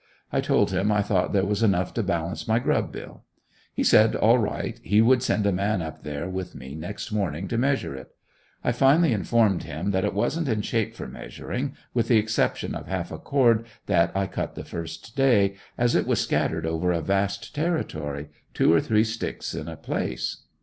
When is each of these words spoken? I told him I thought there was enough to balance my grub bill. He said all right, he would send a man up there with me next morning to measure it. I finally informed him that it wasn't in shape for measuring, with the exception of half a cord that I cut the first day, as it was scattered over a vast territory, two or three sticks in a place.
I 0.33 0.41
told 0.41 0.71
him 0.71 0.91
I 0.91 1.03
thought 1.03 1.31
there 1.31 1.45
was 1.45 1.61
enough 1.61 1.93
to 1.93 2.01
balance 2.01 2.47
my 2.47 2.57
grub 2.57 2.91
bill. 2.91 3.21
He 3.71 3.83
said 3.83 4.15
all 4.15 4.39
right, 4.39 4.79
he 4.81 4.99
would 4.99 5.21
send 5.21 5.45
a 5.45 5.51
man 5.51 5.79
up 5.83 6.01
there 6.01 6.27
with 6.27 6.55
me 6.55 6.73
next 6.73 7.11
morning 7.11 7.47
to 7.49 7.57
measure 7.59 7.93
it. 7.93 8.09
I 8.63 8.71
finally 8.71 9.13
informed 9.13 9.61
him 9.61 9.91
that 9.91 10.03
it 10.03 10.15
wasn't 10.15 10.47
in 10.47 10.63
shape 10.63 10.95
for 10.95 11.07
measuring, 11.07 11.75
with 11.93 12.07
the 12.07 12.17
exception 12.17 12.73
of 12.73 12.87
half 12.87 13.11
a 13.11 13.19
cord 13.19 13.67
that 13.85 14.11
I 14.17 14.25
cut 14.25 14.55
the 14.55 14.65
first 14.65 15.15
day, 15.15 15.57
as 15.77 15.93
it 15.93 16.07
was 16.07 16.19
scattered 16.19 16.65
over 16.65 16.91
a 16.91 17.01
vast 17.01 17.53
territory, 17.53 18.29
two 18.55 18.73
or 18.73 18.81
three 18.81 19.03
sticks 19.03 19.53
in 19.53 19.67
a 19.67 19.77
place. 19.77 20.37